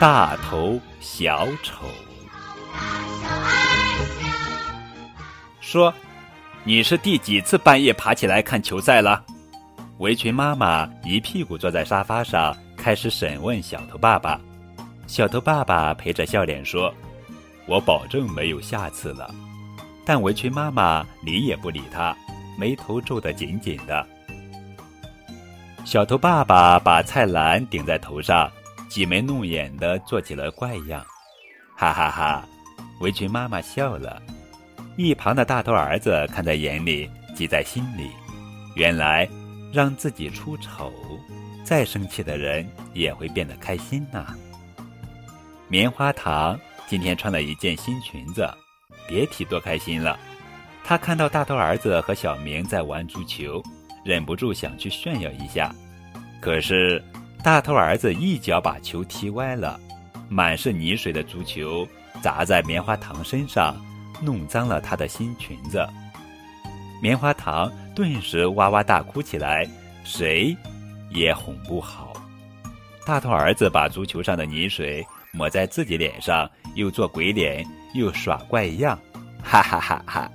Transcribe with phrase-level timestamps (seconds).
[0.00, 1.86] 大头小丑
[5.60, 5.94] 说
[6.64, 9.24] ：“你是第几次半夜爬起来看球赛了？”
[9.98, 14.40] 围裙妈妈一屁股坐在沙发上，开始审问小头爸爸。
[15.06, 16.92] 小头爸爸陪着笑脸说
[17.66, 19.34] ：“我保证没有下次了。”
[20.04, 22.16] 但围裙妈妈理也不理他，
[22.58, 24.06] 眉头皱得紧紧的。
[25.84, 28.50] 小头爸爸把菜篮顶在头上。
[28.88, 31.02] 挤眉弄眼的做起了怪样，
[31.74, 32.46] 哈哈哈！
[33.00, 34.20] 围裙妈妈笑了，
[34.98, 38.10] 一旁的大头儿子看在眼里，记在心里。
[38.76, 39.26] 原来
[39.72, 40.92] 让自己出丑，
[41.64, 44.36] 再生气的人也会变得开心呐。
[45.68, 46.60] 棉花糖
[46.92, 48.46] 今天穿了一件新裙子，
[49.08, 50.18] 别提多开心了。
[50.84, 53.62] 他看到大头儿子和小明在玩足球，
[54.04, 55.74] 忍不住想去炫耀一下，
[56.38, 57.02] 可是。
[57.42, 59.80] 大头儿子一脚把球踢歪了，
[60.28, 61.88] 满是泥水的足球
[62.20, 63.74] 砸在棉花糖身上，
[64.20, 65.88] 弄脏了他的新裙子。
[67.00, 69.66] 棉花糖顿时哇哇大哭起来，
[70.04, 70.54] 谁
[71.08, 72.12] 也哄不好。
[73.06, 78.98] 大头儿子把足球上的泥水抹在自己脸上，又做鬼脸，又耍怪样，
[79.42, 80.30] 哈哈哈哈！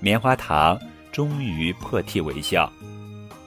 [0.00, 0.78] 棉花糖
[1.12, 2.70] 终于破涕为笑。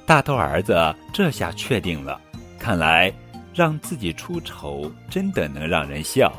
[0.05, 2.21] 大头儿子这下确定了。
[2.59, 3.11] 看来，
[3.53, 6.31] 让自己出丑真的能让人笑。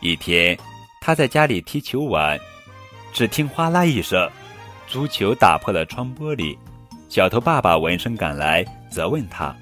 [0.00, 0.56] 一天，
[1.00, 2.38] 他在家里踢球玩，
[3.12, 4.26] 只听哗啦一声，
[4.86, 6.56] 足球打破了窗玻璃。
[7.10, 9.54] 小头爸爸闻声赶来，责问他：“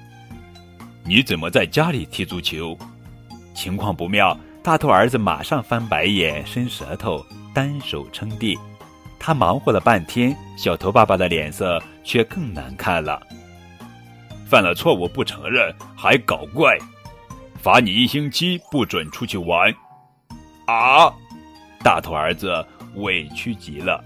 [1.03, 2.77] 你怎么在家里踢足球？”
[3.55, 8.55] 情况不妙，大头儿子马上翻白眼、伸舌头、单手撑地。
[9.17, 13.19] 他忙活了半天，小头爸爸的脸色却更难看了。
[14.45, 16.77] 犯了错误不承认还搞怪，
[17.59, 19.73] 罚你一星期不准出去玩。
[20.67, 21.11] 啊！
[21.81, 22.63] 大头儿子
[22.95, 24.03] 委屈极了。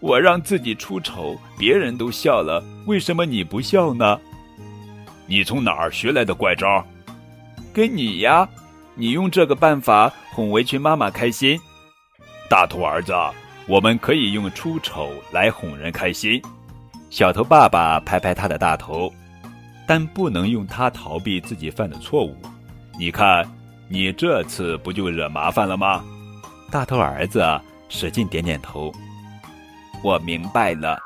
[0.00, 4.20] 我让自己出丑，别人都笑了，为什么你不笑呢？
[5.26, 6.84] 你从哪儿学来的怪招？
[7.72, 8.46] 跟你呀！
[8.94, 11.58] 你用这个办法哄围裙妈妈开心。
[12.48, 13.12] 大头儿子，
[13.66, 16.40] 我们可以用出丑来哄人开心。
[17.10, 19.12] 小头爸爸拍拍他的大头。
[19.84, 22.36] 但不能用它逃避自己犯的错误。
[22.96, 23.44] 你看，
[23.88, 26.02] 你这次不就惹麻烦了吗？
[26.70, 27.44] 大头儿子
[27.88, 28.92] 使劲点点头。
[30.02, 30.98] 我明白了。